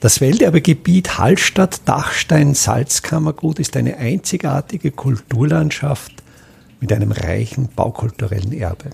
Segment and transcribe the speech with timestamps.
[0.00, 6.12] Das Welterbegebiet Hallstatt-Dachstein-Salzkammergut ist eine einzigartige Kulturlandschaft
[6.78, 8.90] mit einem reichen baukulturellen Erbe.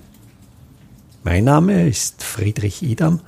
[1.23, 3.19] Mein Name ist Friedrich Idam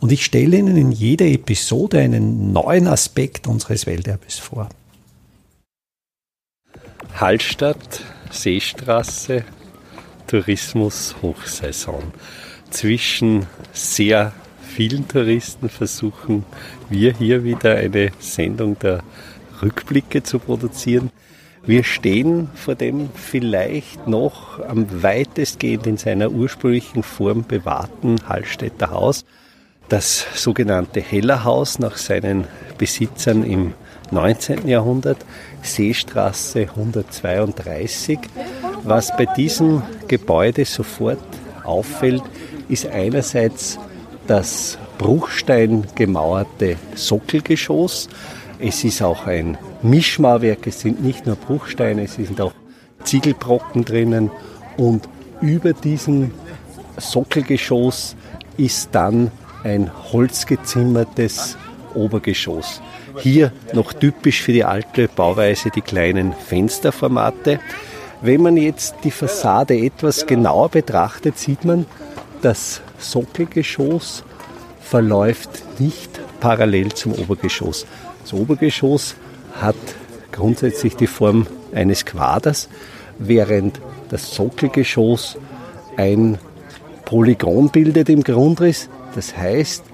[0.00, 4.68] und ich stelle Ihnen in jeder Episode einen neuen Aspekt unseres Welterbes vor.
[7.14, 8.02] Hallstatt,
[8.32, 9.44] Seestraße,
[10.26, 12.12] Tourismus, Hochsaison.
[12.70, 14.32] Zwischen sehr
[14.70, 16.44] vielen Touristen versuchen
[16.88, 19.00] wir hier wieder eine Sendung der
[19.60, 21.10] Rückblicke zu produzieren.
[21.66, 29.24] Wir stehen vor dem vielleicht noch am weitestgehend in seiner ursprünglichen Form bewahrten Hallstätter Haus,
[29.88, 32.44] das sogenannte Hellerhaus nach seinen
[32.78, 33.74] Besitzern im
[34.12, 34.68] 19.
[34.68, 35.18] Jahrhundert,
[35.62, 38.20] Seestraße 132.
[38.84, 41.18] Was bei diesem Gebäude sofort
[41.64, 42.22] auffällt,
[42.68, 43.78] ist einerseits
[44.30, 48.08] das Bruchstein gemauerte Sockelgeschoss.
[48.60, 52.52] Es ist auch ein Mischmauerwerk, es sind nicht nur Bruchsteine, es sind auch
[53.02, 54.30] Ziegelbrocken drinnen
[54.76, 55.08] und
[55.40, 56.30] über diesem
[56.96, 58.14] Sockelgeschoss
[58.56, 59.32] ist dann
[59.64, 61.56] ein holzgezimmertes
[61.96, 62.80] Obergeschoss.
[63.18, 67.58] Hier noch typisch für die alte Bauweise die kleinen Fensterformate.
[68.22, 71.86] Wenn man jetzt die Fassade etwas genauer betrachtet, sieht man,
[72.42, 74.24] das Sockelgeschoss
[74.80, 77.86] verläuft nicht parallel zum Obergeschoss.
[78.22, 79.14] Das Obergeschoss
[79.60, 79.76] hat
[80.32, 82.68] grundsätzlich die Form eines Quaders,
[83.18, 85.36] während das Sockelgeschoss
[85.96, 86.38] ein
[87.04, 88.88] Polygon bildet im Grundriss.
[89.14, 89.84] Das heißt,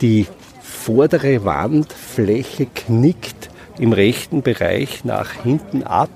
[0.00, 0.26] die
[0.62, 6.10] vordere Wandfläche knickt im rechten Bereich nach hinten ab.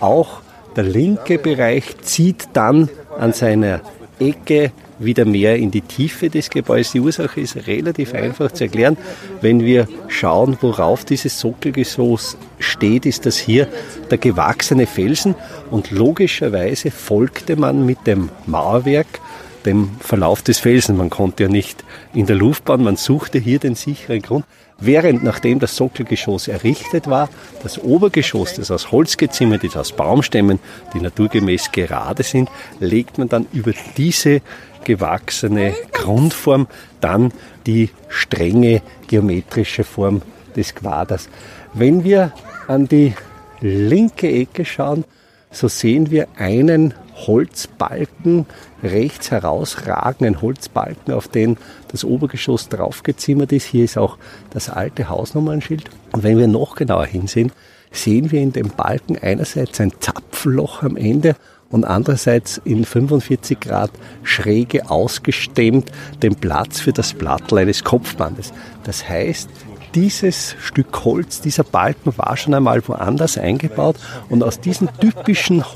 [0.00, 0.40] Auch
[0.76, 3.80] der linke Bereich zieht dann an seiner
[4.18, 4.72] Ecke
[5.04, 6.92] wieder mehr in die Tiefe des Gebäudes.
[6.92, 8.96] Die Ursache ist relativ einfach zu erklären.
[9.40, 13.68] Wenn wir schauen, worauf dieses Sockelgeschoss steht, ist das hier
[14.10, 15.34] der gewachsene Felsen
[15.70, 19.20] und logischerweise folgte man mit dem Mauerwerk
[19.64, 20.96] dem Verlauf des Felsen.
[20.96, 21.84] Man konnte ja nicht
[22.14, 24.44] in der Luft bauen, man suchte hier den sicheren Grund.
[24.84, 27.28] Während nachdem das Sockelgeschoss errichtet war,
[27.62, 30.58] das Obergeschoss, das aus Holz gezimmert ist, aus Baumstämmen,
[30.92, 32.50] die naturgemäß gerade sind,
[32.80, 34.40] legt man dann über diese
[34.82, 36.66] gewachsene Grundform
[37.00, 37.32] dann
[37.64, 40.20] die strenge geometrische Form
[40.56, 41.28] des Quaders.
[41.74, 42.32] Wenn wir
[42.66, 43.14] an die
[43.60, 45.04] linke Ecke schauen,
[45.52, 48.46] so sehen wir einen Holzbalken
[48.82, 51.56] rechts herausragen, ein Holzbalken, auf den
[51.88, 53.66] das Obergeschoss draufgezimmert ist.
[53.66, 54.18] Hier ist auch
[54.50, 55.84] das alte Hausnummernschild.
[56.12, 57.52] Und wenn wir noch genauer hinsehen,
[57.90, 61.36] sehen wir in dem Balken einerseits ein Zapfloch am Ende
[61.70, 63.90] und andererseits in 45 Grad
[64.22, 65.90] schräge ausgestemmt
[66.22, 68.52] den Platz für das Plattel eines Kopfbandes.
[68.84, 69.48] Das heißt,
[69.94, 73.96] dieses Stück Holz, dieser Balken war schon einmal woanders eingebaut
[74.30, 75.74] und aus diesen typischen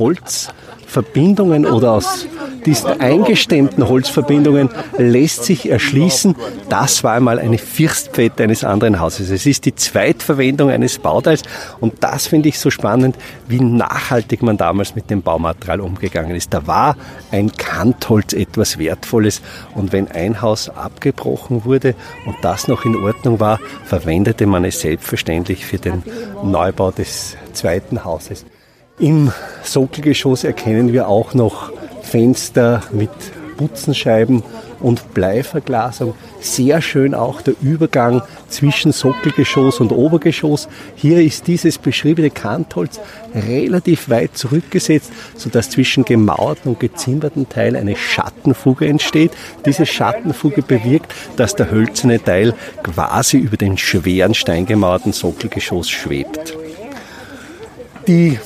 [0.87, 2.27] Holzverbindungen oder aus
[2.65, 6.35] diesen eingestemmten Holzverbindungen lässt sich erschließen,
[6.69, 9.31] das war einmal eine Firstpfette eines anderen Hauses.
[9.31, 11.43] Es ist die Zweitverwendung eines Bauteils
[11.81, 16.55] und das finde ich so spannend, wie nachhaltig man damals mit dem Baumaterial umgegangen ist.
[16.55, 16.97] Da war
[17.31, 19.43] ein Kantholz etwas Wertvolles
[19.75, 21.95] und wenn ein Haus abgebrochen wurde
[22.27, 26.03] und das noch in Ordnung war, verwendete man es selbstverständlich für den
[26.43, 28.45] Neubau des zweiten Hauses.
[28.99, 29.31] Im
[29.63, 31.71] Sockelgeschoss erkennen wir auch noch
[32.03, 33.11] Fenster mit
[33.59, 34.43] Putzenscheiben
[34.81, 36.15] und Bleiverglasung.
[36.41, 40.69] Sehr schön auch der Übergang zwischen Sockelgeschoss und Obergeschoss.
[40.95, 42.99] Hier ist dieses beschriebene Kantholz
[43.35, 49.33] relativ weit zurückgesetzt, sodass zwischen gemauerten und gezimmerten Teil eine Schattenfuge entsteht.
[49.67, 56.57] Diese Schattenfuge bewirkt, dass der hölzerne Teil quasi über den schweren steingemauerten Sockelgeschoss schwebt.
[58.07, 58.39] Die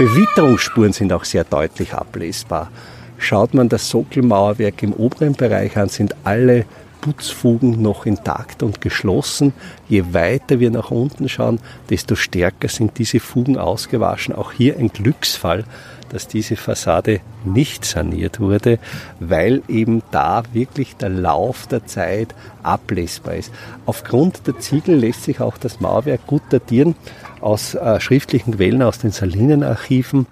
[0.00, 2.70] Bewitterungsspuren sind auch sehr deutlich ablesbar.
[3.18, 6.64] Schaut man das Sockelmauerwerk im oberen Bereich an, sind alle
[7.00, 9.52] Putzfugen noch intakt und geschlossen.
[9.88, 14.34] Je weiter wir nach unten schauen, desto stärker sind diese Fugen ausgewaschen.
[14.34, 15.64] Auch hier ein Glücksfall,
[16.10, 18.78] dass diese Fassade nicht saniert wurde,
[19.20, 23.52] weil eben da wirklich der Lauf der Zeit ablesbar ist.
[23.86, 26.94] Aufgrund der Ziegel lässt sich auch das Mauerwerk gut datieren
[27.40, 30.26] aus äh, schriftlichen Quellen aus den Salinenarchiven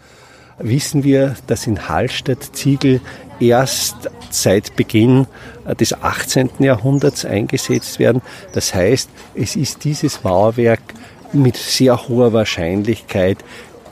[0.58, 3.00] wissen wir, dass in Hallstatt Ziegel
[3.40, 5.26] erst seit Beginn
[5.78, 6.50] des 18.
[6.58, 8.22] Jahrhunderts eingesetzt werden.
[8.52, 10.81] Das heißt, es ist dieses Mauerwerk
[11.32, 13.38] mit sehr hoher Wahrscheinlichkeit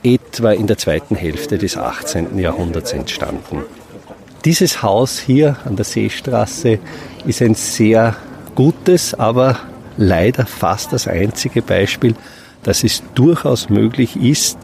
[0.03, 2.39] etwa in der zweiten Hälfte des 18.
[2.39, 3.63] Jahrhunderts entstanden.
[4.45, 6.79] Dieses Haus hier an der Seestraße
[7.27, 8.17] ist ein sehr
[8.55, 9.59] gutes, aber
[9.97, 12.15] leider fast das einzige Beispiel,
[12.63, 14.59] dass es durchaus möglich ist,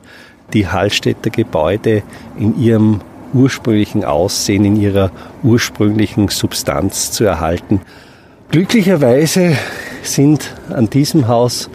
[0.53, 2.03] die Hallstätter Gebäude
[2.39, 3.01] in ihrem
[3.35, 5.11] ursprünglichen Aussehen, in ihrer
[5.43, 7.81] ursprünglichen Substanz zu erhalten.
[8.51, 9.57] Glücklicherweise
[10.03, 11.71] sind an diesem Haus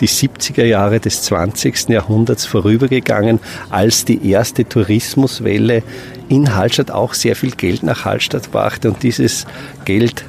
[0.00, 1.88] die 70er Jahre des 20.
[1.88, 3.38] Jahrhunderts vorübergegangen,
[3.68, 5.82] als die erste Tourismuswelle
[6.28, 9.46] in Hallstatt auch sehr viel Geld nach Hallstatt brachte und dieses
[9.84, 10.24] Geld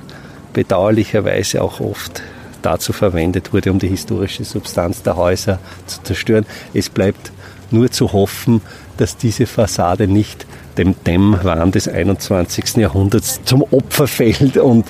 [0.54, 2.22] bedauerlicherweise auch oft
[2.62, 6.46] dazu verwendet wurde, um die historische Substanz der Häuser zu zerstören.
[6.74, 7.32] Es bleibt
[7.72, 8.62] nur zu hoffen,
[8.98, 10.46] dass diese Fassade nicht
[10.78, 12.78] dem Dämmwahn des 21.
[12.78, 14.86] Jahrhunderts zum Opfer fällt und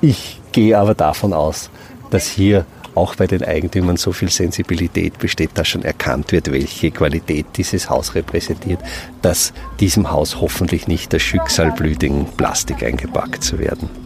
[0.00, 1.70] ich gehe aber davon aus,
[2.10, 6.90] dass hier auch bei den Eigentümern so viel Sensibilität besteht, dass schon erkannt wird, welche
[6.90, 8.80] Qualität dieses Haus repräsentiert,
[9.20, 14.05] dass diesem Haus hoffentlich nicht das Schicksal blüht, in Plastik eingepackt zu werden.